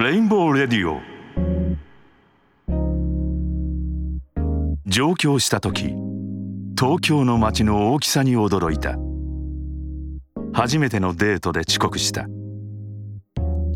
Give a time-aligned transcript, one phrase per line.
[0.00, 0.98] レインボーレディオ
[4.86, 5.94] 上京した時
[6.74, 8.96] 東京の街の大きさに驚いた。
[10.54, 12.28] 初めてのデートで遅刻した。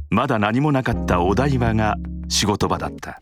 [0.09, 1.97] まだ何もなかったお台場が
[2.31, 3.21] 仕事場だった。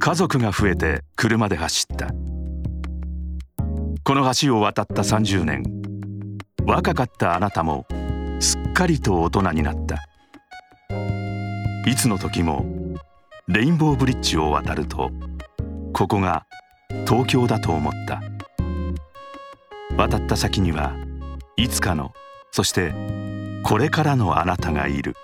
[0.00, 2.08] 家族が増えて車で走った。
[4.02, 5.62] この橋を渡った30年。
[6.66, 7.86] 若かったあなたも
[8.40, 10.08] すっかりと大人になった。
[11.84, 12.64] いつの時も
[13.48, 15.10] レインボーブリッジを渡ると
[15.92, 16.46] ここが
[17.06, 18.22] 東京だと思った。
[19.96, 20.94] 渡った先には
[21.56, 22.12] いつかの
[22.50, 22.94] そして
[23.64, 25.14] これからのあなたがいる。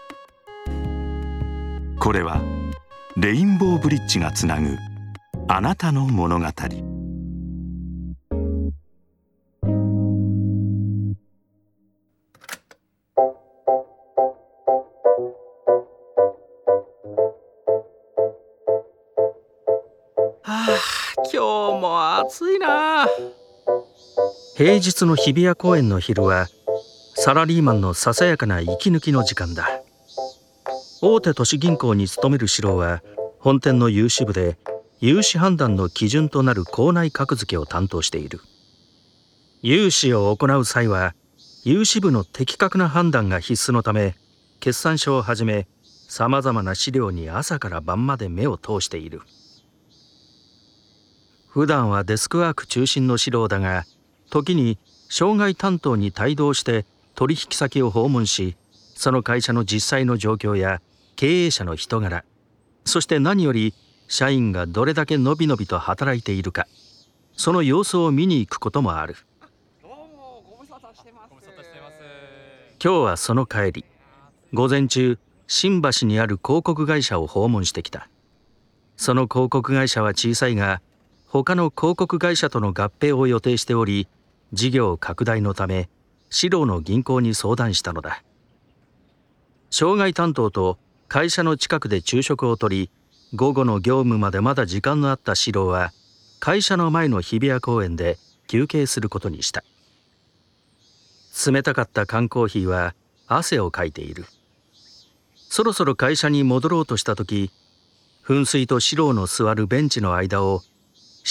[2.01, 2.41] これは
[3.17, 4.77] レインボーブリッジがつなぐ
[5.49, 6.47] あなたの物語。
[21.31, 23.07] 今日も暑いな。
[24.57, 26.47] 平日の日比谷公園の昼は
[27.17, 29.69] サラリーマンのささやかな息抜きの時間だ。
[31.03, 33.03] 大手都市銀行に勤める四郎は
[33.41, 34.57] 本店の融資部で
[35.01, 38.41] 融資判断の基準となる校内格付けを担当している。
[39.61, 41.15] 融資を行う際は
[41.63, 44.17] 融資部の的確な判断が必須のため
[44.61, 45.67] 決算書をはじめ
[46.09, 49.21] さまざまな資料に朝から晩まで目を通している。
[51.49, 53.85] 普段はデスクワーク中心の指導だが
[54.31, 58.57] 時に障害担当に帯同して取引先を訪問し
[58.95, 60.81] その会社の実際の状況や
[61.17, 62.25] 経営者の人柄
[62.85, 63.75] そして何より
[64.09, 66.67] 社員がどれだけのびのびと働いているか
[67.39, 69.15] その様子を見に行くこともある。
[72.83, 73.85] 今日はその帰り。
[74.53, 78.09] 午前中新橋にある広告会社を訪問してきた。
[78.97, 80.83] その広告会社は小さいが
[81.31, 84.09] 他の広告会社との合併を予定しており
[84.55, 85.91] 事業拡大のため
[86.31, 88.23] 四郎の銀行に相談したのだ。
[89.71, 92.91] 障害担当と会社の近くで昼食をとり
[93.35, 95.93] 午後の業務までまだ時間のあった四郎は
[96.41, 99.65] 会社の前の日比谷公園で休憩することにした。
[101.47, 102.95] 冷たかった缶コーヒーは
[103.27, 104.25] 汗をかいている。
[105.35, 107.51] そろそろ会社に戻ろうとした時
[108.25, 110.63] 噴水と四郎の座るベンチの間を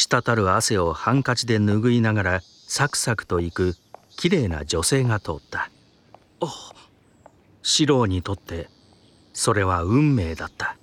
[0.05, 3.75] 滴る汗をハンカチで拭いながらサクサクといく
[4.15, 5.71] 綺麗な女性が通った。
[7.63, 8.69] 四郎にとって
[9.33, 10.77] それは運命だった。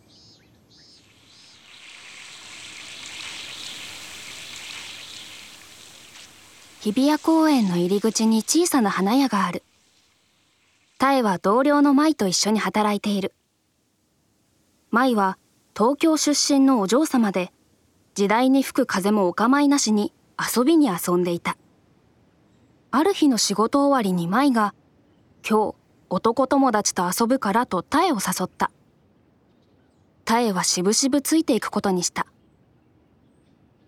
[6.80, 9.62] 日比谷公園の入り口に小さな花屋がある。
[10.98, 13.32] タエは同僚の舞と一緒に働いている。
[14.90, 15.38] 舞は
[15.76, 17.52] 東京出身のお嬢様で
[18.14, 21.56] 時代に吹く風もお構いなしに遊びに遊んでいた。
[22.92, 24.72] ある日の仕事終わりに舞が
[25.48, 25.74] 「今日
[26.10, 28.70] 男友達と遊ぶから」とタエを誘った。
[30.24, 32.26] タエはしぶしぶついていくことにした。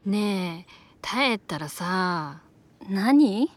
[0.05, 0.73] ねえ
[1.03, 2.43] 耐えたらさ
[2.89, 3.49] 何？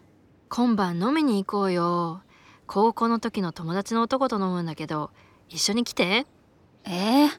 [0.49, 2.21] 今晩飲みに行こうよ。
[2.67, 5.09] 高校の時の友達の男と飲むんだけど
[5.49, 6.27] 一緒に来て。
[6.85, 7.29] えー、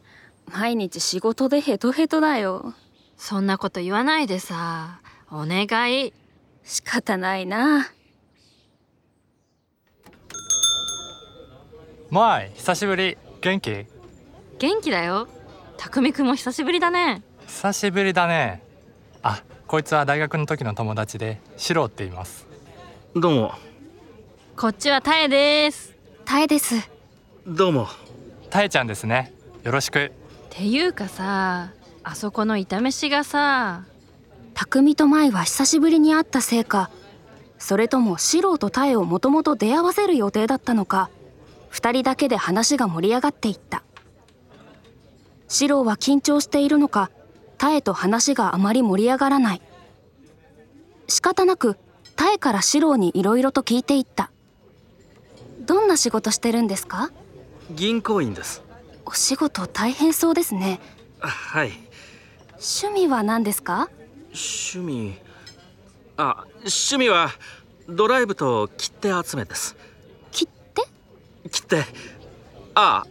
[0.52, 2.74] 毎日仕事でヘトヘトだよ
[3.22, 4.98] そんなこと言わないでさ。
[5.30, 6.14] お願い。
[6.64, 7.90] 仕方ないな。
[12.08, 13.18] まい久しぶり。
[13.42, 13.86] 元気？
[14.58, 15.28] 元気だよ。
[15.76, 17.22] 匠くんも久しぶりだね。
[17.46, 18.62] 久しぶりだね。
[19.22, 22.46] あこいつは大学の時の友達でシロって言います。
[23.14, 23.54] どうも。
[24.56, 25.94] こっちはタエです。
[26.24, 26.74] タエです。
[27.46, 27.86] どうも。
[28.48, 29.34] タエちゃんですね。
[29.62, 30.04] よろしく。
[30.06, 30.10] っ
[30.48, 31.72] ていうかさ
[32.02, 33.84] あそこの炒飯がさ
[34.54, 36.90] 匠と舞は久しぶりに会ったせいか
[37.58, 41.10] それとも四郎とタエをもともと出会わせる予定だったのか
[41.68, 43.84] 二人だけで話が盛り上がっていった。
[45.46, 47.10] 四郎は緊張しているのか
[47.58, 49.62] タエと話があまり盛り上がらない。
[51.06, 51.76] 仕方なく
[52.16, 54.30] タエから四郎にいろいろと聞いていった。
[55.60, 57.10] どんな仕事してるんですか？
[57.70, 58.62] 銀行員です。
[59.04, 60.80] お仕事大変そうですね。
[61.20, 61.72] はい
[62.60, 63.88] 趣味は何ですか？
[64.32, 65.18] 趣味。
[66.18, 67.30] あ趣味は
[67.88, 69.76] ドライブと切手集めです。
[70.30, 70.82] 切手？
[71.48, 71.84] 切手。
[72.74, 73.06] あ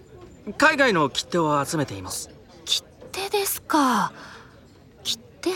[0.58, 2.30] 海外の切手を集めています。
[2.64, 4.14] 切手ですか。
[5.04, 5.50] 切手。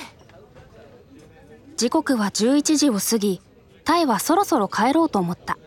[1.77, 3.41] 時刻は11時を過ぎ
[3.83, 5.59] タイはそろそろ帰ろうと思った。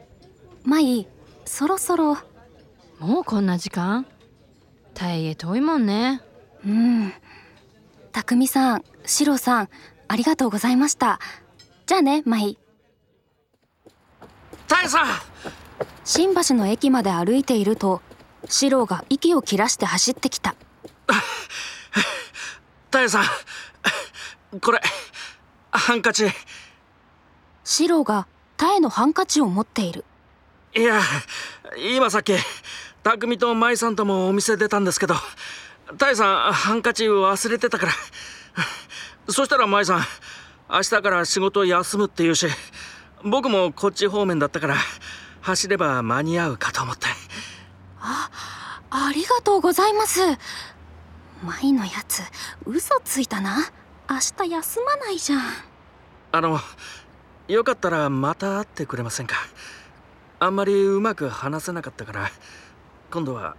[0.65, 1.07] マイ
[1.45, 2.19] そろそろ。
[2.99, 4.05] もうこんな時間？
[4.95, 6.23] 大へ遠いもんね。
[6.65, 7.13] うん
[8.17, 9.69] 匠さんシロさん
[10.09, 11.21] ありがとうございました。
[11.85, 12.59] じゃあねマイ
[14.67, 15.07] タエさん。
[16.03, 18.01] 新橋の駅まで歩いていると
[18.49, 20.55] シロが息を切らして走ってきた。
[22.91, 24.81] タエさんこれ
[25.71, 26.25] ハンカチ。
[27.65, 28.27] シロが
[28.57, 30.07] タエのハンカチを持っている。
[30.75, 31.03] いや
[31.77, 32.33] 今さっき
[33.03, 35.17] 匠と舞さんともお店出たんですけど
[35.99, 37.93] タエさんハンカチ忘れてたから。
[39.29, 40.01] そしたら舞さん
[40.71, 42.47] 明日から仕事休むって言うし
[43.25, 44.77] 僕もこっち方面だったから
[45.41, 47.07] 走れば間に合うかと思って。
[48.01, 48.31] あ
[48.91, 50.21] ありがとうございます。
[51.43, 52.23] マイのやつ
[52.65, 53.59] 嘘ついたな。
[54.09, 55.41] 明日休まないじゃん。
[56.33, 56.61] あの
[57.49, 59.37] よかったらまた会ってくれませんか？
[60.39, 62.31] あんまりうまく話せなかったから
[63.11, 63.57] 今度は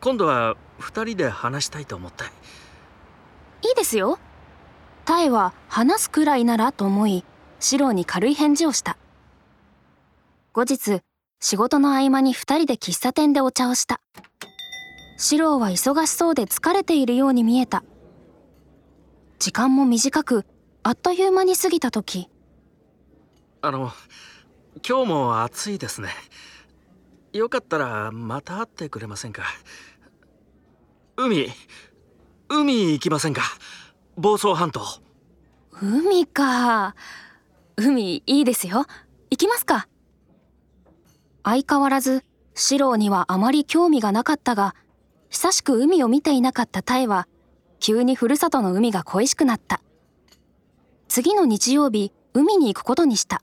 [0.00, 2.24] 今度は2人で話したいと思って
[3.62, 4.18] いいですよ。
[5.04, 7.24] タエは話すくらいならと思い
[7.60, 8.98] シロに軽い返事をした。
[10.52, 11.00] 後日
[11.40, 14.00] 仕事の合間に2人で喫茶店でお茶をした。
[15.18, 17.84] シロは忙しそうで疲れているように見えた。
[19.38, 20.44] 時間も短く
[20.82, 22.28] あっという間に過ぎた時。
[23.62, 23.92] あの
[24.86, 26.08] 今日も暑いですね。
[27.36, 29.42] よかったらまた会ってくれませんか？
[31.16, 31.50] 海
[32.48, 33.42] 海行きませんか？
[34.16, 34.80] 房総半島
[35.72, 36.94] 海か。
[37.76, 38.86] 海いいですよ。
[39.30, 39.86] 行きますか。
[41.44, 42.24] 相変わらず
[42.54, 44.74] シロにはあまり興味がなかったが
[45.28, 47.28] 久しく海を見ていなかったタエは
[47.78, 49.82] 急にふるさとの海が恋しくなった。
[51.08, 53.42] 次の日曜日海に行くことにした。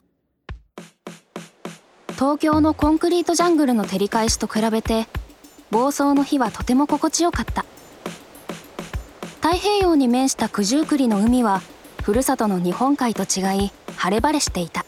[2.15, 5.07] 東京のコンクリートジャングルの照り返しと比べて
[5.71, 7.65] 房総の日はとても心地よかった。
[9.41, 11.61] 太平洋に面した九十九里の海は
[12.03, 14.85] ふるさとの日本海と違い晴れ晴れしていた。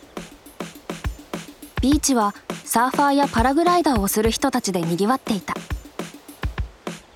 [1.81, 2.33] ビーチは
[2.63, 5.56] サーファーやパラグライダーをする人たちでにぎわっていた。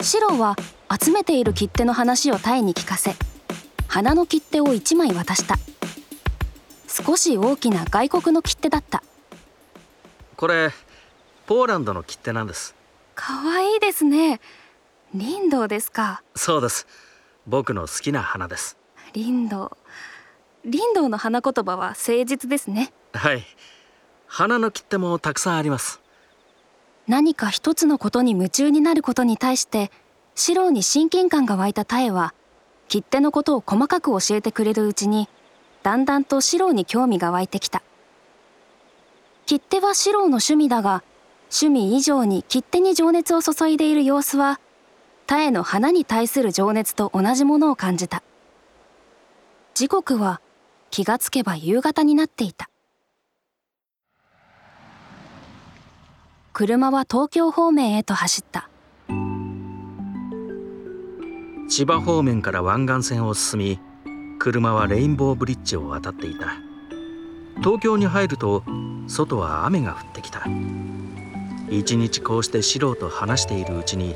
[0.01, 0.55] シロは
[0.99, 3.13] 集めている切手の話をタイに聞かせ
[3.87, 5.55] 花の切手を1枚渡した。
[6.87, 9.03] 少し大きな外国の切手だった。
[10.39, 10.71] これ
[11.47, 12.73] ポーランドの切手なんです。
[13.13, 14.39] かわいいですね。
[15.13, 16.23] リンドウですか。
[16.33, 16.87] そうです。
[17.45, 18.77] 僕の好きな花です。
[19.11, 19.71] リンドウ。
[20.63, 22.93] リンドウの花言葉は誠実ですね。
[23.11, 23.43] はい。
[24.27, 25.99] 花の切手もたくさんあります。
[27.05, 29.91] 何か一つのことに夢中になることに対して
[30.35, 32.33] シロに親近感が湧いたタエは
[32.87, 35.27] 切手のことを細かく教えてくれるうちに
[35.83, 37.83] だんだんとシロに興味が湧いてきた
[39.49, 41.01] 切手はシロの趣味だが
[41.45, 44.59] 趣味以上に切手に情熱を注いでいる様子は
[45.25, 48.21] タエの花に対する情熱と同じものを感じた。
[49.73, 50.39] 時刻は
[50.91, 52.69] 気がつけば夕方になっていた。
[56.53, 58.69] 車は東京方面へと走った。
[61.67, 63.79] 千葉方面から湾岸線を進み
[64.37, 66.68] 車はレインボーブリッジを渡っていた。
[67.59, 68.63] 東京に入ると
[69.07, 70.45] 外は雨が降ってきた。
[71.69, 74.15] 一日こうして四郎と話しているうちに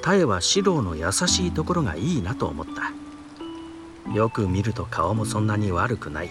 [0.00, 4.12] タエは四郎の優しいところがいいなと思った。
[4.12, 6.30] よく見ると顔もそんなに悪くない。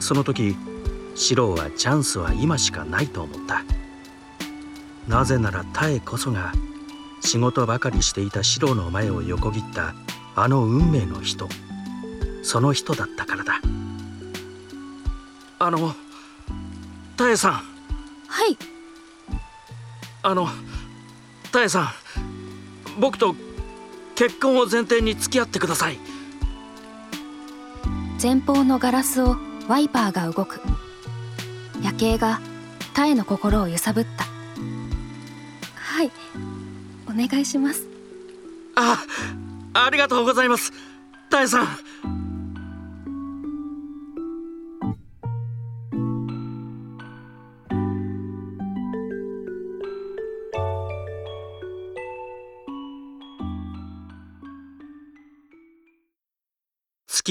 [0.00, 0.56] その時
[1.14, 3.62] 四郎はチャンスは今しかないと思った。
[5.06, 6.52] なぜならタエこそが
[7.20, 9.94] 仕事ばかりしていた四郎の前を横切った
[10.34, 11.48] あの運命の人。
[12.42, 13.60] その人だったからだ。
[15.64, 15.94] あの
[17.16, 17.52] タエさん。
[17.52, 17.60] は
[18.48, 18.58] い。
[20.24, 20.48] あの
[21.52, 23.00] タエさん。
[23.00, 23.36] 僕と
[24.16, 26.00] 結婚を前提に付き合ってください。
[28.20, 29.36] 前方のガラスを
[29.68, 30.60] ワイパーが動く。
[31.80, 32.40] 夜景が
[32.92, 34.24] タエの心を揺さぶった。
[35.76, 36.10] はい。
[37.08, 37.86] お願いします。
[38.74, 38.98] あ
[39.74, 40.72] ありがとうございます。
[41.30, 41.68] タエさん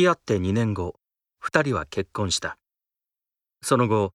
[0.01, 0.95] 付き合って2年後
[1.43, 2.57] 2人は結婚した。
[3.61, 4.13] その後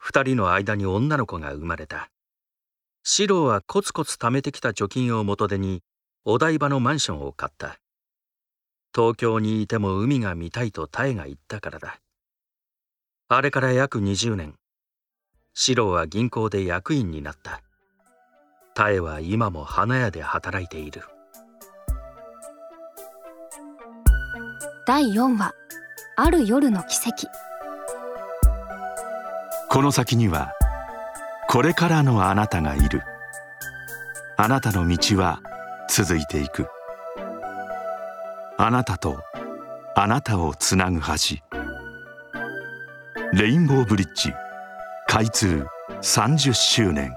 [0.00, 2.08] 2人の間に女の子が生まれた。
[3.02, 5.82] 四郎はコツコツ貯めてきた貯金を元手に
[6.24, 7.80] お台場のマンションを買った。
[8.94, 11.98] 東京にいても海が見たいとタエが言ったからだ。
[13.28, 14.54] あれから約20年
[15.52, 17.60] 四郎は銀行で役員になった。
[18.76, 21.02] タエは今も花屋で働いている。
[24.86, 25.54] 第4話
[26.14, 27.26] ある夜の奇跡。
[29.70, 30.52] この先には
[31.48, 33.00] これからのあなたがいる。
[34.36, 35.40] あなたの道は
[35.88, 36.68] 続いていく。
[38.58, 39.22] あなたと
[39.96, 41.38] あなたをつなぐ橋。
[43.32, 44.34] レインボーブリッジ
[45.08, 45.66] 開通
[46.02, 47.14] 30周年。